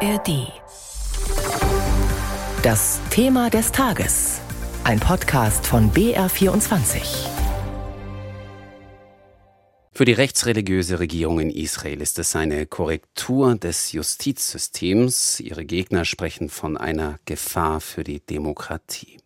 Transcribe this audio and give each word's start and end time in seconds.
ARD. 0.00 0.52
Das 2.62 3.00
Thema 3.08 3.48
des 3.48 3.72
Tages. 3.72 4.40
Ein 4.84 5.00
Podcast 5.00 5.66
von 5.66 5.90
BR24. 5.90 7.28
Für 9.92 10.04
die 10.04 10.12
rechtsreligiöse 10.12 11.00
Regierung 11.00 11.40
in 11.40 11.48
Israel 11.48 12.02
ist 12.02 12.18
es 12.18 12.36
eine 12.36 12.66
Korrektur 12.66 13.54
des 13.54 13.92
Justizsystems. 13.92 15.40
Ihre 15.40 15.64
Gegner 15.64 16.04
sprechen 16.04 16.50
von 16.50 16.76
einer 16.76 17.18
Gefahr 17.24 17.80
für 17.80 18.04
die 18.04 18.20
Demokratie. 18.20 19.16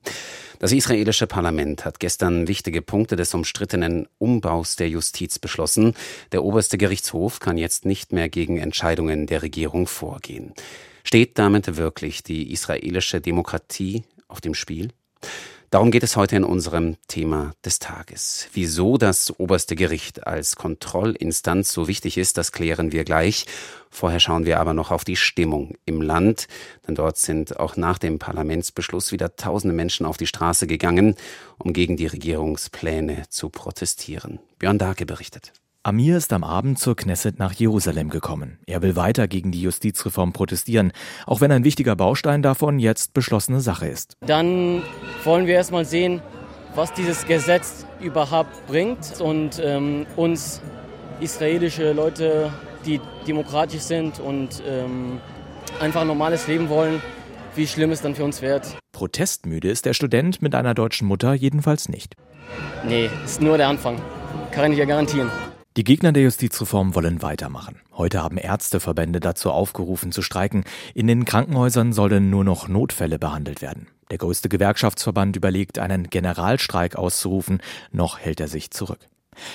Das 0.61 0.73
israelische 0.73 1.27
Parlament 1.27 1.87
hat 1.87 2.01
gestern 2.01 2.47
wichtige 2.47 2.83
Punkte 2.83 3.17
des 3.17 3.33
umstrittenen 3.33 4.07
Umbaus 4.19 4.77
der 4.77 4.91
Justiz 4.91 5.39
beschlossen. 5.39 5.95
Der 6.33 6.45
oberste 6.45 6.77
Gerichtshof 6.77 7.41
kann 7.41 7.57
jetzt 7.57 7.87
nicht 7.87 8.13
mehr 8.13 8.29
gegen 8.29 8.59
Entscheidungen 8.59 9.27
der 9.27 9.41
Regierung 9.41 9.87
vorgehen. 9.87 10.53
Steht 11.03 11.39
damit 11.39 11.79
wirklich 11.79 12.23
die 12.23 12.53
israelische 12.53 13.23
Demokratie 13.23 14.05
auf 14.29 14.43
dem 14.43 14.53
Spiel? 14.53 14.91
Darum 15.71 15.93
geht 15.93 16.03
es 16.03 16.17
heute 16.17 16.35
in 16.35 16.43
unserem 16.43 16.97
Thema 17.07 17.53
des 17.65 17.79
Tages. 17.79 18.49
Wieso 18.53 18.99
das 18.99 19.33
oberste 19.39 19.77
Gericht 19.77 20.27
als 20.27 20.57
Kontrollinstanz 20.57 21.71
so 21.73 21.87
wichtig 21.87 22.19
ist, 22.19 22.37
das 22.39 22.51
klären 22.51 22.91
wir 22.91 23.05
gleich. 23.05 23.47
Vorher 23.89 24.19
schauen 24.19 24.47
wir 24.47 24.59
aber 24.59 24.75
noch 24.75 24.91
auf 24.91 25.05
die 25.05 25.15
Stimmung 25.15 25.77
im 25.85 26.03
Land, 26.03 26.49
denn 26.89 26.97
dort 26.97 27.19
sind 27.19 27.61
auch 27.61 27.77
nach 27.77 27.99
dem 27.99 28.19
Parlamentsbeschluss 28.19 29.13
wieder 29.13 29.37
tausende 29.37 29.75
Menschen 29.75 30.07
auf 30.07 30.17
die 30.17 30.27
Straße 30.27 30.67
gegangen, 30.67 31.15
um 31.57 31.73
gegen 31.73 31.97
die 31.97 32.09
Regierungspläne 32.09 33.29
zu 33.29 33.49
protestieren. 33.49 34.41
Björn 34.59 34.79
Darke 34.79 35.07
berichtet. 35.07 35.53
Amir 35.83 36.19
ist 36.19 36.35
am 36.35 36.45
Abend 36.45 36.79
zur 36.79 36.95
Knesset 36.95 37.39
nach 37.39 37.55
Jerusalem 37.55 38.11
gekommen. 38.11 38.59
Er 38.67 38.83
will 38.83 38.97
weiter 38.97 39.27
gegen 39.29 39.51
die 39.51 39.63
Justizreform 39.63 40.35
protestieren, 40.35 40.93
auch 41.25 41.41
wenn 41.41 41.51
ein 41.51 41.65
wichtiger 41.65 41.97
Baustein 41.97 42.43
davon 42.43 42.79
jetzt 42.79 43.15
beschlossene 43.15 43.61
Sache 43.61 43.89
ist. 43.89 44.13
Dann 44.21 44.83
wollen 45.25 45.47
wir 45.47 45.55
erstmal 45.55 45.87
sehen, 45.87 46.21
was 46.75 46.93
dieses 46.93 47.27
Gesetz 47.27 47.87
überhaupt 47.99 48.67
bringt 48.67 49.23
und 49.23 49.59
ähm, 49.65 50.05
uns 50.17 50.61
israelische 51.21 51.93
Leute, 51.93 52.53
die 52.85 53.01
demokratisch 53.27 53.81
sind 53.81 54.21
und 54.21 54.63
ähm, 54.69 55.19
einfach 55.81 56.03
ein 56.03 56.09
normales 56.09 56.47
Leben 56.47 56.69
wollen, 56.69 57.01
wie 57.55 57.67
schlimm 57.67 57.91
es 57.91 58.03
dann 58.03 58.15
für 58.15 58.25
uns 58.25 58.43
wird. 58.43 58.77
Protestmüde 58.93 59.71
ist 59.71 59.87
der 59.87 59.95
Student 59.95 60.43
mit 60.43 60.55
einer 60.55 60.75
deutschen 60.75 61.09
Mutter 61.09 61.33
jedenfalls 61.33 61.89
nicht. 61.89 62.17
Nee, 62.87 63.09
ist 63.25 63.41
nur 63.41 63.57
der 63.57 63.69
Anfang. 63.69 63.97
Kann 64.51 64.73
ich 64.73 64.79
ja 64.79 64.85
garantieren. 64.85 65.31
Die 65.77 65.85
Gegner 65.85 66.11
der 66.11 66.25
Justizreform 66.25 66.97
wollen 66.97 67.23
weitermachen. 67.23 67.77
Heute 67.93 68.21
haben 68.25 68.39
Ärzteverbände 68.39 69.21
dazu 69.21 69.53
aufgerufen 69.53 70.11
zu 70.11 70.21
streiken. 70.21 70.65
In 70.95 71.07
den 71.07 71.25
Krankenhäusern 71.25 71.93
sollen 71.93 72.29
nur 72.29 72.43
noch 72.43 72.67
Notfälle 72.67 73.21
behandelt 73.21 73.63
werden. 73.63 73.87
Der 74.11 74.19
größte 74.19 74.49
Gewerkschaftsverband 74.49 75.37
überlegt, 75.37 75.79
einen 75.79 76.11
Generalstreik 76.11 76.97
auszurufen, 76.97 77.63
noch 77.93 78.19
hält 78.19 78.41
er 78.41 78.49
sich 78.49 78.73
zurück. 78.73 78.99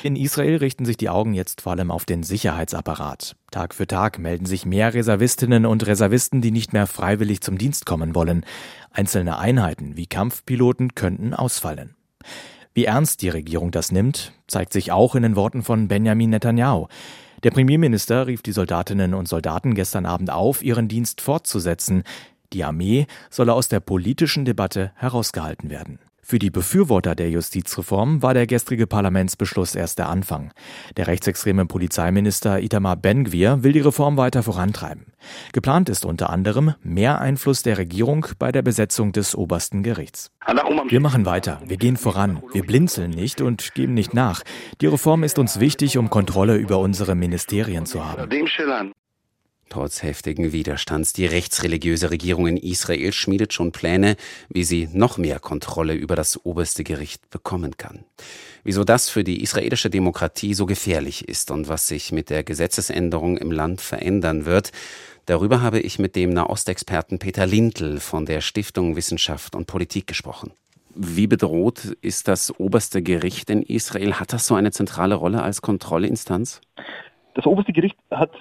In 0.04 0.16
Israel 0.16 0.56
richten 0.56 0.86
sich 0.86 0.96
die 0.96 1.10
Augen 1.10 1.34
jetzt 1.34 1.60
vor 1.60 1.74
allem 1.74 1.92
auf 1.92 2.06
den 2.06 2.24
Sicherheitsapparat. 2.24 3.36
Tag 3.52 3.76
für 3.76 3.86
Tag 3.86 4.18
melden 4.18 4.46
sich 4.46 4.66
mehr 4.66 4.94
Reservistinnen 4.94 5.66
und 5.66 5.86
Reservisten, 5.86 6.40
die 6.40 6.52
nicht 6.52 6.72
mehr 6.72 6.88
freiwillig 6.88 7.42
zum 7.42 7.58
Dienst 7.58 7.86
kommen 7.86 8.16
wollen. 8.16 8.46
Einzelne 8.90 9.38
Einheiten 9.38 9.98
wie 9.98 10.08
Kampfpiloten 10.08 10.96
könnten 10.96 11.34
ausfallen. 11.34 11.96
Wie 12.76 12.86
ernst 12.86 13.22
die 13.22 13.30
Regierung 13.30 13.72
das 13.72 13.94
nimmt, 13.94 14.34
zeigt 14.48 14.74
sich 14.74 14.92
auch 14.92 15.16
in 15.16 15.24
den 15.24 15.38
Worten 15.38 15.64
von 15.64 15.88
Benjamin 15.88 16.30
Netanyahu. 16.30 16.88
Der 17.42 17.52
Premierminister 17.52 18.28
rief 18.28 18.42
die 18.42 18.52
Soldatinnen 18.52 19.14
und 19.14 19.30
Soldaten 19.30 19.76
gestern 19.76 20.06
Abend 20.06 20.30
auf, 20.30 20.62
ihren 20.62 20.90
Dienst 20.90 21.22
fortzusetzen. 21.22 22.04
Die 22.52 22.66
Armee 22.66 23.08
solle 23.30 23.54
aus 23.54 23.70
der 23.70 23.80
politischen 23.80 24.44
Debatte 24.44 24.92
herausgehalten 24.96 25.70
werden. 25.70 26.00
Für 26.28 26.40
die 26.40 26.50
Befürworter 26.50 27.14
der 27.14 27.30
Justizreform 27.30 28.24
war 28.24 28.34
der 28.34 28.48
gestrige 28.48 28.88
Parlamentsbeschluss 28.88 29.76
erst 29.76 30.00
der 30.00 30.10
Anfang. 30.10 30.52
Der 30.98 31.06
rechtsextreme 31.06 31.68
Polizeiminister 31.68 32.60
Itamar 32.62 32.96
Ben-Gvir 32.96 33.62
will 33.62 33.74
die 33.74 33.82
Reform 33.82 34.18
weiter 34.18 34.42
vorantreiben. 34.42 35.14
Geplant 35.54 35.88
ist 35.88 36.04
unter 36.04 36.32
anderem 36.32 36.74
mehr 36.82 37.22
Einfluss 37.22 37.62
der 37.62 37.78
Regierung 37.78 38.26
bei 38.40 38.52
der 38.52 38.64
Besetzung 38.64 39.12
des 39.12 39.36
obersten 39.36 39.84
Gerichts. 39.84 40.32
Wir 40.90 41.00
machen 41.00 41.28
weiter, 41.28 41.62
wir 41.64 41.78
gehen 41.78 41.96
voran, 41.96 42.42
wir 42.52 42.66
blinzeln 42.66 43.12
nicht 43.12 43.42
und 43.42 43.76
geben 43.76 43.94
nicht 43.94 44.16
nach. 44.16 44.42
Die 44.82 44.88
Reform 44.88 45.22
ist 45.22 45.38
uns 45.38 45.60
wichtig, 45.60 45.96
um 46.00 46.10
Kontrolle 46.10 46.56
über 46.56 46.80
unsere 46.80 47.14
Ministerien 47.14 47.86
zu 47.86 48.04
haben. 48.04 48.28
Trotz 49.70 50.04
heftigen 50.04 50.52
Widerstands, 50.52 51.12
die 51.14 51.26
rechtsreligiöse 51.26 52.12
Regierung 52.12 52.48
in 52.48 52.58
Israel 52.58 53.12
schmiedet 53.12 53.52
schon 53.52 53.72
Pläne, 53.72 54.16
wie 54.48 54.64
sie 54.64 54.88
noch 54.94 55.18
mehr 55.18 55.40
Kontrolle 55.40 55.94
über 55.94 56.16
das 56.16 56.46
oberste 56.46 56.84
Gericht 56.84 57.30
bekommen 57.30 57.76
kann. 57.78 58.06
Wieso 58.64 58.84
das 58.84 59.10
für 59.10 59.24
die 59.24 59.42
israelische 59.42 59.90
Demokratie 59.90 60.54
so 60.54 60.66
gefährlich 60.66 61.28
ist 61.28 61.52
und 61.52 61.68
was 61.68 61.88
sich 61.88 62.12
mit 62.12 62.30
der 62.30 62.44
Gesetzesänderung 62.44 63.38
im 63.38 63.52
Land 63.52 63.82
verändern 63.82 64.46
wird, 64.46 64.72
darüber 65.26 65.62
habe 65.62 65.80
ich 65.80 66.00
mit 66.00 66.16
dem 66.16 66.30
Nahostexperten 66.30 67.18
Peter 67.20 67.48
Lindl 67.48 68.00
von 68.00 68.26
der 68.26 68.42
Stiftung 68.42 68.96
Wissenschaft 68.96 69.56
und 69.56 69.66
Politik 69.66 70.06
gesprochen. 70.06 70.52
Wie 70.94 71.28
bedroht 71.28 71.86
ist 72.02 72.30
das 72.30 72.58
oberste 72.58 73.02
Gericht 73.02 73.50
in 73.50 73.62
Israel? 73.64 74.14
Hat 74.14 74.32
das 74.32 74.48
so 74.48 74.56
eine 74.56 74.72
zentrale 74.72 75.16
Rolle 75.16 75.44
als 75.44 75.62
Kontrollinstanz? 75.62 76.62
Das 77.34 77.46
oberste 77.46 77.74
Gericht 77.74 77.98
hat 78.12 78.32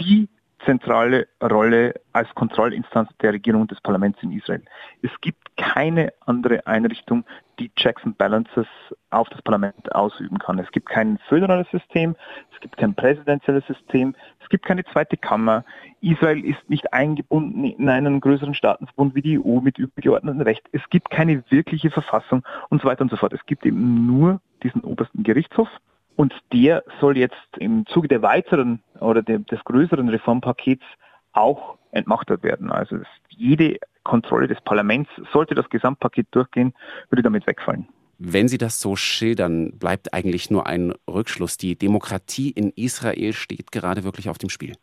die 0.00 0.28
zentrale 0.64 1.28
Rolle 1.42 1.94
als 2.12 2.28
Kontrollinstanz 2.34 3.10
der 3.22 3.32
Regierung 3.32 3.62
und 3.62 3.70
des 3.70 3.80
Parlaments 3.80 4.22
in 4.22 4.32
Israel. 4.32 4.62
Es 5.02 5.10
gibt 5.20 5.56
keine 5.56 6.12
andere 6.26 6.66
Einrichtung, 6.66 7.24
die 7.58 7.70
Checks 7.74 8.02
and 8.04 8.16
Balances 8.16 8.66
auf 9.10 9.28
das 9.28 9.42
Parlament 9.42 9.94
ausüben 9.94 10.38
kann. 10.38 10.58
Es 10.58 10.70
gibt 10.72 10.88
kein 10.88 11.18
föderales 11.28 11.68
System, 11.70 12.16
es 12.52 12.60
gibt 12.60 12.76
kein 12.76 12.94
präsidentielles 12.94 13.66
System, 13.66 14.14
es 14.42 14.48
gibt 14.48 14.64
keine 14.64 14.84
zweite 14.84 15.16
Kammer. 15.16 15.64
Israel 16.00 16.44
ist 16.44 16.68
nicht 16.68 16.92
eingebunden 16.92 17.64
in 17.64 17.88
einen 17.88 18.20
größeren 18.20 18.54
Staatenverbund 18.54 19.14
wie 19.14 19.22
die 19.22 19.38
EU 19.38 19.60
mit 19.60 19.78
übergeordnetem 19.78 20.40
Recht. 20.40 20.66
Es 20.72 20.82
gibt 20.90 21.10
keine 21.10 21.44
wirkliche 21.50 21.90
Verfassung 21.90 22.42
und 22.70 22.80
so 22.80 22.88
weiter 22.88 23.02
und 23.02 23.10
so 23.10 23.16
fort. 23.16 23.32
Es 23.32 23.44
gibt 23.46 23.66
eben 23.66 24.06
nur 24.06 24.40
diesen 24.62 24.82
obersten 24.82 25.22
Gerichtshof 25.22 25.68
und 26.16 26.34
der 26.52 26.84
soll 27.00 27.16
jetzt 27.16 27.34
im 27.58 27.86
Zuge 27.86 28.08
der 28.08 28.22
weiteren 28.22 28.82
oder 29.00 29.22
des 29.22 29.64
größeren 29.64 30.08
Reformpakets 30.08 30.84
auch 31.32 31.78
entmachtet 31.92 32.42
werden. 32.42 32.70
Also 32.70 32.98
jede 33.28 33.78
Kontrolle 34.04 34.48
des 34.48 34.60
Parlaments, 34.62 35.10
sollte 35.32 35.54
das 35.54 35.68
Gesamtpaket 35.68 36.28
durchgehen, 36.30 36.72
würde 37.10 37.22
damit 37.22 37.46
wegfallen. 37.46 37.88
Wenn 38.18 38.48
Sie 38.48 38.58
das 38.58 38.80
so 38.80 38.96
schildern, 38.96 39.78
bleibt 39.78 40.12
eigentlich 40.12 40.50
nur 40.50 40.66
ein 40.66 40.92
Rückschluss. 41.08 41.56
Die 41.56 41.76
Demokratie 41.76 42.50
in 42.50 42.70
Israel 42.76 43.32
steht 43.32 43.72
gerade 43.72 44.04
wirklich 44.04 44.28
auf 44.28 44.36
dem 44.36 44.50
Spiel. 44.50 44.74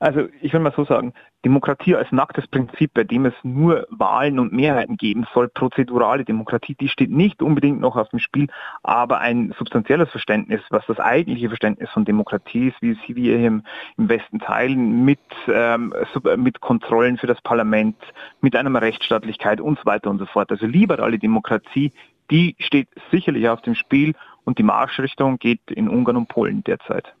Also 0.00 0.28
ich 0.40 0.54
will 0.54 0.60
mal 0.60 0.72
so 0.74 0.86
sagen, 0.86 1.12
Demokratie 1.44 1.94
als 1.94 2.10
nacktes 2.10 2.46
Prinzip, 2.48 2.94
bei 2.94 3.04
dem 3.04 3.26
es 3.26 3.34
nur 3.42 3.86
Wahlen 3.90 4.38
und 4.38 4.50
Mehrheiten 4.50 4.96
geben 4.96 5.26
soll, 5.34 5.48
prozedurale 5.48 6.24
Demokratie, 6.24 6.74
die 6.74 6.88
steht 6.88 7.10
nicht 7.10 7.42
unbedingt 7.42 7.80
noch 7.80 7.96
auf 7.96 8.08
dem 8.08 8.18
Spiel, 8.18 8.48
aber 8.82 9.20
ein 9.20 9.54
substanzielles 9.58 10.10
Verständnis, 10.10 10.62
was 10.70 10.86
das 10.86 10.98
eigentliche 10.98 11.48
Verständnis 11.48 11.90
von 11.90 12.06
Demokratie 12.06 12.68
ist, 12.68 12.80
wie 12.80 12.96
sie 13.06 13.14
wir 13.14 13.36
hier 13.36 13.48
im, 13.48 13.62
Westen 13.98 14.38
teilen, 14.38 15.04
mit, 15.04 15.20
ähm, 15.48 15.92
mit 16.36 16.62
Kontrollen 16.62 17.18
für 17.18 17.26
das 17.26 17.40
Parlament, 17.42 17.96
mit 18.40 18.56
einer 18.56 18.80
Rechtsstaatlichkeit 18.80 19.60
und 19.60 19.78
so 19.78 19.84
weiter 19.84 20.08
und 20.08 20.18
so 20.18 20.24
fort. 20.24 20.50
Also 20.50 20.66
liberale 20.66 21.18
Demokratie, 21.18 21.92
die 22.30 22.56
steht 22.58 22.88
sicherlich 23.10 23.50
auf 23.50 23.60
dem 23.60 23.74
Spiel 23.74 24.14
und 24.44 24.58
die 24.58 24.62
Marschrichtung 24.62 25.38
geht 25.38 25.60
in 25.70 25.90
Ungarn 25.90 26.16
und 26.16 26.28
Polen 26.28 26.64
derzeit. 26.64 27.14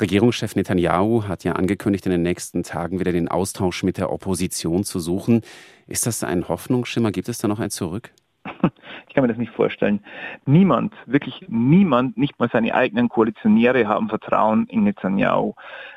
Regierungschef 0.00 0.56
Netanyahu 0.56 1.24
hat 1.24 1.44
ja 1.44 1.52
angekündigt, 1.52 2.06
in 2.06 2.12
den 2.12 2.22
nächsten 2.22 2.62
Tagen 2.62 2.98
wieder 2.98 3.12
den 3.12 3.28
Austausch 3.28 3.82
mit 3.82 3.98
der 3.98 4.10
Opposition 4.10 4.84
zu 4.84 5.00
suchen. 5.00 5.42
Ist 5.86 6.06
das 6.06 6.24
ein 6.24 6.48
Hoffnungsschimmer? 6.48 7.12
Gibt 7.12 7.28
es 7.28 7.38
da 7.38 7.48
noch 7.48 7.60
ein 7.60 7.70
Zurück? 7.70 8.10
Ich 9.12 9.14
kann 9.14 9.24
mir 9.24 9.28
das 9.28 9.36
nicht 9.36 9.52
vorstellen. 9.52 10.00
Niemand, 10.46 10.94
wirklich 11.04 11.44
niemand, 11.46 12.16
nicht 12.16 12.40
mal 12.40 12.48
seine 12.50 12.74
eigenen 12.74 13.10
Koalitionäre 13.10 13.86
haben 13.86 14.08
Vertrauen 14.08 14.66
in 14.70 14.84
Netanyahu. 14.84 15.52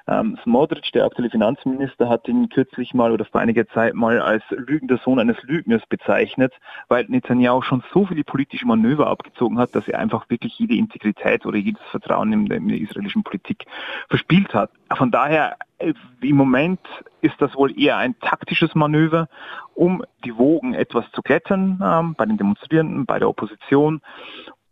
Ähm, 0.06 0.38
Smotrich, 0.44 0.91
der 0.91 1.06
aktuelle 1.06 1.29
Finanzminister, 1.29 2.09
hat 2.09 2.27
ihn 2.27 2.50
kürzlich 2.50 2.94
mal 2.94 3.13
oder 3.13 3.23
vor 3.23 3.39
einiger 3.39 3.65
Zeit 3.69 3.94
mal 3.94 4.19
als 4.19 4.44
lügender 4.50 4.97
Sohn 4.97 5.17
eines 5.17 5.41
Lügners 5.44 5.81
bezeichnet, 5.88 6.51
weil 6.89 7.06
Netanyahu 7.07 7.62
schon 7.62 7.85
so 7.94 8.06
viele 8.06 8.25
politische 8.25 8.67
Manöver 8.67 9.07
abgezogen 9.07 9.59
hat, 9.59 9.73
dass 9.75 9.88
er 9.88 10.00
einfach 10.00 10.29
wirklich 10.29 10.59
jede 10.59 10.75
Integrität 10.75 11.45
oder 11.45 11.57
jedes 11.57 11.81
Vertrauen 11.91 12.33
in 12.33 12.47
der, 12.47 12.57
in 12.57 12.68
der 12.68 12.81
israelischen 12.81 13.23
Politik 13.23 13.63
verspielt 14.09 14.53
hat. 14.53 14.71
Von 14.94 15.09
daher 15.09 15.56
äh, 15.77 15.94
im 16.21 16.35
Moment 16.35 16.81
ist 17.21 17.35
das 17.39 17.56
wohl 17.56 17.79
eher 17.79 17.97
ein 17.97 18.19
taktisches 18.19 18.75
Manöver, 18.75 19.29
um 19.75 20.04
die 20.24 20.36
Wogen 20.38 20.74
etwas 20.74 21.06
zu 21.12 21.22
klettern 21.22 21.80
ähm, 21.83 22.16
bei 22.16 22.25
den 22.25 22.38
Demonstrierenden, 22.38 23.06
bei 23.06 23.19
der 23.19 23.30
Opposition. 23.30 24.01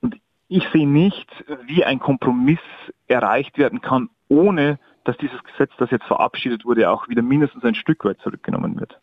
Und 0.01 0.15
ich 0.47 0.67
sehe 0.69 0.87
nicht, 0.87 1.27
wie 1.67 1.83
ein 1.83 1.99
Kompromiss 1.99 2.59
erreicht 3.07 3.57
werden 3.57 3.81
kann, 3.81 4.09
ohne 4.29 4.79
dass 5.03 5.17
dieses 5.17 5.43
Gesetz, 5.43 5.71
das 5.77 5.91
jetzt 5.91 6.05
verabschiedet 6.05 6.65
wurde, 6.65 6.89
auch 6.89 7.09
wieder 7.09 7.21
mindestens 7.21 7.63
ein 7.63 7.75
Stück 7.75 8.05
weit 8.05 8.19
zurückgenommen 8.21 8.79
wird. 8.79 8.99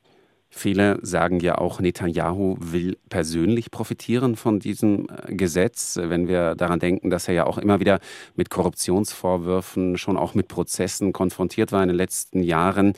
Viele 0.53 0.99
sagen 1.03 1.39
ja 1.39 1.59
auch, 1.59 1.79
Netanyahu 1.79 2.57
will 2.59 2.99
persönlich 3.09 3.71
profitieren 3.71 4.35
von 4.35 4.59
diesem 4.59 5.07
äh, 5.09 5.35
Gesetz, 5.37 5.97
wenn 6.03 6.27
wir 6.27 6.57
daran 6.57 6.81
denken, 6.81 7.09
dass 7.09 7.29
er 7.29 7.35
ja 7.35 7.47
auch 7.47 7.57
immer 7.57 7.79
wieder 7.79 8.01
mit 8.35 8.51
Korruptionsvorwürfen, 8.51 9.97
schon 9.97 10.17
auch 10.17 10.35
mit 10.35 10.49
Prozessen 10.49 11.13
konfrontiert 11.13 11.71
war 11.71 11.83
in 11.83 11.89
den 11.89 11.97
letzten 11.97 12.43
Jahren. 12.43 12.95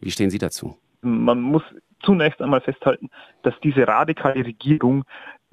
Wie 0.00 0.10
stehen 0.10 0.30
Sie 0.30 0.38
dazu? 0.38 0.78
Man 1.02 1.42
muss 1.42 1.62
zunächst 2.04 2.40
einmal 2.40 2.60
festhalten, 2.60 3.10
dass 3.42 3.54
diese 3.60 3.86
radikale 3.86 4.44
Regierung 4.44 5.04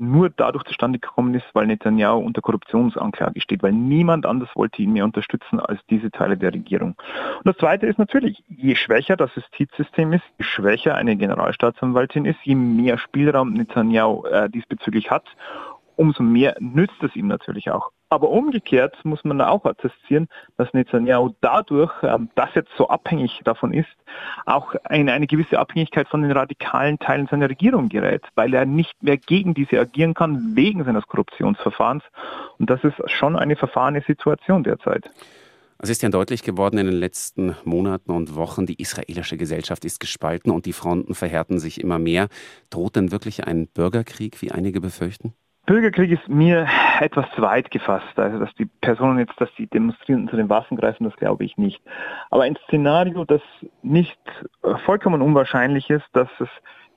nur 0.01 0.31
dadurch 0.31 0.63
zustande 0.63 0.97
gekommen 0.97 1.35
ist, 1.35 1.45
weil 1.53 1.67
Netanyahu 1.67 2.17
unter 2.17 2.41
Korruptionsanklage 2.41 3.39
steht, 3.39 3.61
weil 3.61 3.71
niemand 3.71 4.25
anders 4.25 4.49
wollte 4.55 4.81
ihn 4.81 4.93
mehr 4.93 5.05
unterstützen 5.05 5.59
als 5.59 5.79
diese 5.91 6.09
Teile 6.09 6.37
der 6.37 6.53
Regierung. 6.53 6.95
Und 7.37 7.45
das 7.45 7.55
Zweite 7.57 7.85
ist 7.85 7.99
natürlich, 7.99 8.43
je 8.47 8.75
schwächer 8.75 9.15
das 9.15 9.29
Justizsystem 9.35 10.13
ist, 10.13 10.23
je 10.39 10.45
schwächer 10.45 10.95
eine 10.95 11.15
Generalstaatsanwaltin 11.15 12.25
ist, 12.25 12.39
je 12.43 12.55
mehr 12.55 12.97
Spielraum 12.97 13.53
Netanyahu 13.53 14.25
äh, 14.25 14.49
diesbezüglich 14.49 15.11
hat, 15.11 15.25
umso 15.97 16.23
mehr 16.23 16.55
nützt 16.59 17.03
es 17.03 17.15
ihm 17.15 17.27
natürlich 17.27 17.69
auch. 17.69 17.91
Aber 18.11 18.29
umgekehrt 18.29 18.93
muss 19.05 19.23
man 19.23 19.39
auch 19.39 19.63
attestieren, 19.63 20.27
dass 20.57 20.73
Netanyahu 20.73 21.29
dadurch, 21.39 21.93
ähm, 22.03 22.29
dass 22.35 22.53
jetzt 22.55 22.71
so 22.77 22.89
abhängig 22.89 23.39
davon 23.45 23.73
ist, 23.73 23.87
auch 24.45 24.75
in 24.89 25.09
eine 25.09 25.27
gewisse 25.27 25.57
Abhängigkeit 25.57 26.09
von 26.09 26.21
den 26.21 26.31
radikalen 26.31 26.99
Teilen 26.99 27.27
seiner 27.27 27.49
Regierung 27.49 27.87
gerät, 27.87 28.23
weil 28.35 28.53
er 28.53 28.65
nicht 28.65 29.01
mehr 29.01 29.15
gegen 29.15 29.53
diese 29.53 29.79
agieren 29.79 30.13
kann 30.13 30.57
wegen 30.57 30.83
seines 30.83 31.07
Korruptionsverfahrens. 31.07 32.03
Und 32.59 32.69
das 32.69 32.83
ist 32.83 32.95
schon 33.09 33.37
eine 33.37 33.55
verfahrene 33.55 34.01
Situation 34.01 34.65
derzeit. 34.65 35.09
Es 35.77 35.89
ist 35.89 36.03
ja 36.03 36.09
deutlich 36.09 36.43
geworden 36.43 36.79
in 36.79 36.87
den 36.87 36.99
letzten 36.99 37.55
Monaten 37.63 38.11
und 38.11 38.35
Wochen, 38.35 38.65
die 38.65 38.75
israelische 38.81 39.37
Gesellschaft 39.37 39.85
ist 39.85 40.01
gespalten 40.01 40.51
und 40.51 40.65
die 40.65 40.73
Fronten 40.73 41.15
verhärten 41.15 41.59
sich 41.59 41.79
immer 41.79 41.97
mehr. 41.97 42.27
Droht 42.69 42.97
denn 42.97 43.13
wirklich 43.13 43.47
ein 43.47 43.67
Bürgerkrieg, 43.67 44.41
wie 44.41 44.51
einige 44.51 44.81
befürchten? 44.81 45.33
Bürgerkrieg 45.65 46.11
ist 46.11 46.27
mir 46.27 46.67
etwas 46.99 47.25
zu 47.35 47.41
weit 47.41 47.71
gefasst. 47.71 48.17
Also, 48.17 48.39
dass 48.39 48.53
die 48.55 48.65
Personen 48.65 49.19
jetzt, 49.19 49.39
dass 49.39 49.53
die 49.57 49.67
Demonstrierenden 49.67 50.29
zu 50.29 50.35
den 50.35 50.49
Waffen 50.49 50.77
greifen, 50.77 51.03
das 51.03 51.15
glaube 51.15 51.43
ich 51.43 51.57
nicht. 51.57 51.81
Aber 52.29 52.43
ein 52.43 52.57
Szenario, 52.67 53.25
das 53.25 53.41
nicht 53.81 54.19
äh, 54.63 54.75
vollkommen 54.85 55.21
unwahrscheinlich 55.21 55.89
ist, 55.89 56.07
dass 56.13 56.29
es 56.39 56.49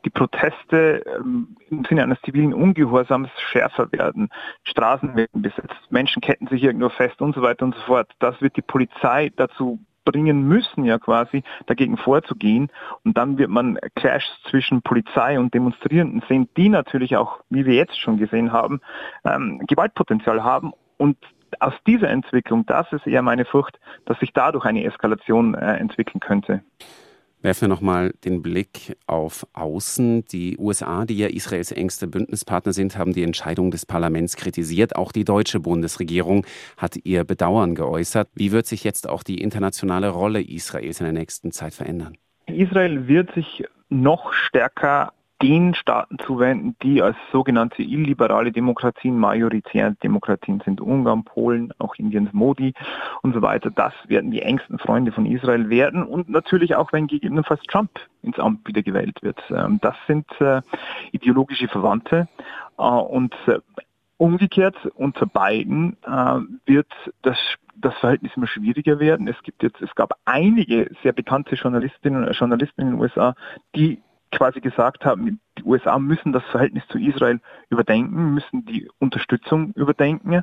die 0.05 0.11
Proteste 0.11 1.02
ähm, 1.16 1.56
im 1.70 1.84
Sinne 1.84 2.02
eines 2.02 2.20
zivilen 2.22 2.52
Ungehorsams 2.52 3.31
schärfer 3.38 3.90
werden. 3.93 4.28
Straßen 4.64 5.16
werden 5.16 5.43
besetzt, 5.43 5.90
Menschen 5.90 6.20
ketten 6.20 6.46
sich 6.46 6.62
irgendwo 6.62 6.88
fest 6.88 7.20
und 7.20 7.34
so 7.34 7.43
weiter 7.43 7.64
und 7.64 7.75
so 7.75 7.81
fort. 7.82 8.11
Das 8.19 8.40
wird 8.40 8.56
die 8.56 8.62
Polizei 8.62 9.31
dazu 9.37 9.78
bringen 10.05 10.47
müssen, 10.47 10.85
ja 10.85 10.99
quasi 10.99 11.43
dagegen 11.67 11.97
vorzugehen. 11.97 12.71
Und 13.05 13.17
dann 13.17 13.39
wird 13.39 13.51
man 13.51 13.79
Clashs 13.95 14.27
zwischen 14.51 14.83
Polizei 14.83 15.39
und 15.39 15.55
Demonstrierenden 15.55 16.23
sehen, 16.29 16.49
die 16.56 16.69
natürlich 16.69 17.17
auch, 17.17 17.41
wie 17.51 17.67
wir 17.67 17.75
jetzt 17.75 17.99
schon 17.99 18.19
gesehen 18.19 18.53
haben, 18.53 18.81
ähm, 19.25 19.61
Gewaltpotenzial 19.67 20.43
haben. 20.43 20.73
Und 20.97 21.17
aus 21.61 21.75
dieser 21.87 22.11
Entwicklung, 22.11 22.67
das 22.67 22.93
ist 22.93 23.06
eher 23.06 23.23
meine 23.23 23.45
Furcht, 23.45 23.79
dass 24.06 24.19
sich 24.19 24.33
dadurch 24.33 24.65
eine 24.65 24.85
Eskalation 24.85 25.55
äh, 25.55 25.77
entwickeln 25.77 26.21
könnte. 26.21 26.62
Werfen 27.44 27.69
wir 27.69 27.69
nochmal 27.69 28.14
den 28.25 28.41
Blick 28.41 28.96
auf 29.06 29.46
Außen. 29.52 30.25
Die 30.32 30.56
USA, 30.56 31.05
die 31.05 31.19
ja 31.19 31.26
Israels 31.26 31.73
engste 31.73 32.06
Bündnispartner 32.06 32.73
sind, 32.73 32.96
haben 32.96 33.12
die 33.12 33.23
Entscheidung 33.23 33.70
des 33.70 33.85
Parlaments 33.85 34.37
kritisiert. 34.37 34.96
Auch 34.96 35.12
die 35.12 35.26
deutsche 35.26 35.61
Bundesregierung 35.61 36.46
hat 36.79 36.96
ihr 37.05 37.25
Bedauern 37.25 37.75
geäußert. 37.75 38.31
Wie 38.35 38.50
wird 38.50 38.64
sich 38.64 38.82
jetzt 38.82 39.06
auch 39.06 39.23
die 39.23 39.43
internationale 39.43 40.08
Rolle 40.08 40.41
Israels 40.41 41.00
in 41.00 41.05
der 41.05 41.12
nächsten 41.12 41.52
Zeit 41.52 41.75
verändern? 41.75 42.17
Israel 42.46 43.08
wird 43.08 43.35
sich 43.35 43.64
noch 43.90 44.32
stärker 44.32 45.12
den 45.43 45.75
Staaten 45.75 46.19
zuwenden, 46.19 46.77
die 46.83 47.03
als 47.03 47.17
sogenannte 47.33 47.83
illiberale 47.83 48.53
Demokratien 48.53 49.19
majoritäre 49.19 49.95
Demokratien 50.03 50.63
sind. 50.65 50.81
Ungarn, 50.81 51.25
Polen, 51.25 51.73
auch 51.79 51.95
Indiens 51.97 52.33
Modi 52.33 52.73
und 53.23 53.35
so 53.35 53.43
weiter. 53.43 53.71
Das 53.71 53.93
werden 54.07 54.31
die 54.31 54.43
engsten 54.43 54.79
Freunde 54.79 55.13
von 55.13 55.27
Israel 55.27 55.69
werden 55.69 56.03
und 56.05 56.29
natürlich 56.29 56.77
auch, 56.77 56.93
wenn 56.93 57.07
gegebenenfalls 57.07 57.63
Trump 57.65 57.91
ins 58.23 58.39
Amt 58.39 58.67
wieder 58.67 58.83
gewählt 58.83 59.19
wird. 59.23 59.43
Ähm, 59.51 59.79
das 59.83 59.97
sind 60.07 60.27
äh, 60.41 60.63
ideologische 61.13 61.69
Verwandte 61.69 62.29
äh, 62.79 62.83
und 62.83 63.35
äh, 63.47 63.59
umgekehrt 64.17 64.77
unter 64.95 65.27
beiden 65.27 65.97
wird 66.67 66.87
das 67.23 67.37
das 67.77 67.95
Verhältnis 67.99 68.31
immer 68.37 68.47
schwieriger 68.47 69.01
werden. 69.01 69.27
Es 69.27 69.43
gibt 69.43 69.65
jetzt, 69.65 69.83
es 69.83 69.93
gab 69.97 70.17
einige 70.25 70.91
sehr 71.03 71.13
bekannte 71.13 71.57
Journalistinnen 71.57 72.25
und 72.25 72.33
Journalisten 72.39 72.83
in 72.83 72.91
den 72.91 73.01
USA, 73.01 73.35
die 73.75 74.01
quasi 74.35 74.61
gesagt 74.61 75.05
haben, 75.05 75.41
die 75.59 75.63
USA 75.65 75.99
müssen 75.99 76.33
das 76.33 76.45
Verhältnis 76.45 76.85
zu 76.89 76.99
Israel 76.99 77.41
überdenken, 77.71 78.35
müssen 78.35 78.65
die 78.67 78.91
Unterstützung 78.99 79.73
überdenken. 79.73 80.43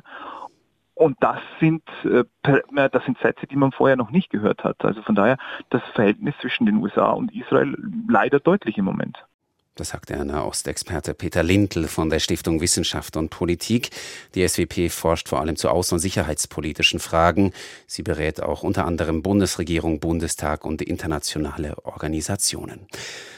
Und 0.94 1.16
das 1.20 1.38
sind, 1.58 1.82
äh, 2.04 2.24
das 2.42 3.04
sind 3.04 3.18
Sätze, 3.18 3.46
die 3.46 3.56
man 3.56 3.72
vorher 3.72 3.96
noch 3.96 4.10
nicht 4.10 4.30
gehört 4.30 4.62
hat. 4.64 4.84
Also 4.84 5.02
von 5.02 5.14
daher 5.14 5.36
das 5.70 5.82
Verhältnis 5.94 6.34
zwischen 6.40 6.66
den 6.66 6.76
USA 6.76 7.10
und 7.12 7.34
Israel 7.34 7.76
leider 8.08 8.40
deutlich 8.40 8.78
im 8.78 8.84
Moment. 8.84 9.24
Das 9.74 9.88
sagte 9.88 10.12
der 10.12 10.26
Nahostexperte 10.26 11.14
Peter 11.14 11.42
Lindl 11.42 11.88
von 11.88 12.10
der 12.10 12.18
Stiftung 12.18 12.60
Wissenschaft 12.60 13.16
und 13.16 13.30
Politik. 13.30 13.88
Die 14.34 14.46
SWP 14.46 14.90
forscht 14.90 15.30
vor 15.30 15.40
allem 15.40 15.56
zu 15.56 15.70
außen- 15.70 15.94
und 15.94 15.98
sicherheitspolitischen 15.98 17.00
Fragen. 17.00 17.54
Sie 17.86 18.02
berät 18.02 18.42
auch 18.42 18.62
unter 18.64 18.84
anderem 18.84 19.22
Bundesregierung, 19.22 19.98
Bundestag 19.98 20.66
und 20.66 20.82
internationale 20.82 21.86
Organisationen. 21.86 22.86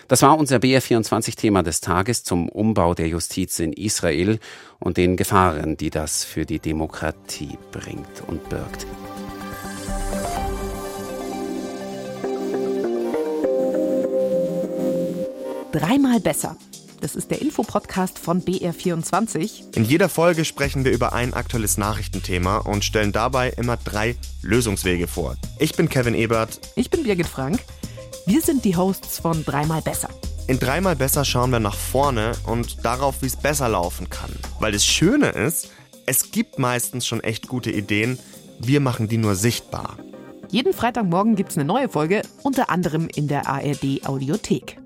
Das 0.08 0.22
war 0.22 0.36
unser 0.36 0.56
BR24-Thema 0.56 1.62
des 1.62 1.80
Tages 1.80 2.24
zum 2.24 2.48
Umbau 2.48 2.94
der 2.94 3.06
Justiz 3.06 3.60
in 3.60 3.72
Israel 3.72 4.40
und 4.80 4.96
den 4.96 5.16
Gefahren, 5.16 5.76
die 5.76 5.90
das 5.90 6.24
für 6.24 6.46
die 6.46 6.58
Demokratie 6.58 7.58
bringt 7.70 8.22
und 8.26 8.48
birgt. 8.48 8.86
Dreimal 15.74 16.20
besser. 16.20 16.56
Das 17.00 17.16
ist 17.16 17.32
der 17.32 17.42
Infopodcast 17.42 18.20
von 18.20 18.40
BR24. 18.44 19.74
In 19.74 19.84
jeder 19.84 20.08
Folge 20.08 20.44
sprechen 20.44 20.84
wir 20.84 20.92
über 20.92 21.12
ein 21.12 21.34
aktuelles 21.34 21.78
Nachrichtenthema 21.78 22.58
und 22.58 22.84
stellen 22.84 23.10
dabei 23.10 23.50
immer 23.50 23.76
drei 23.76 24.14
Lösungswege 24.42 25.08
vor. 25.08 25.34
Ich 25.58 25.74
bin 25.74 25.88
Kevin 25.88 26.14
Ebert. 26.14 26.60
Ich 26.76 26.90
bin 26.90 27.02
Birgit 27.02 27.26
Frank. 27.26 27.58
Wir 28.24 28.40
sind 28.40 28.64
die 28.64 28.76
Hosts 28.76 29.18
von 29.18 29.44
Dreimal 29.44 29.82
besser. 29.82 30.10
In 30.46 30.60
Dreimal 30.60 30.94
besser 30.94 31.24
schauen 31.24 31.50
wir 31.50 31.58
nach 31.58 31.74
vorne 31.74 32.34
und 32.46 32.84
darauf, 32.84 33.22
wie 33.22 33.26
es 33.26 33.34
besser 33.34 33.68
laufen 33.68 34.08
kann. 34.08 34.30
Weil 34.60 34.70
das 34.70 34.86
Schöne 34.86 35.30
ist, 35.30 35.72
es 36.06 36.30
gibt 36.30 36.60
meistens 36.60 37.04
schon 37.04 37.20
echt 37.20 37.48
gute 37.48 37.72
Ideen, 37.72 38.20
wir 38.60 38.78
machen 38.78 39.08
die 39.08 39.18
nur 39.18 39.34
sichtbar. 39.34 39.98
Jeden 40.50 40.72
Freitagmorgen 40.72 41.34
gibt 41.34 41.50
es 41.50 41.58
eine 41.58 41.64
neue 41.64 41.88
Folge, 41.88 42.22
unter 42.44 42.70
anderem 42.70 43.08
in 43.12 43.26
der 43.26 43.48
ARD 43.48 44.06
Audiothek. 44.06 44.78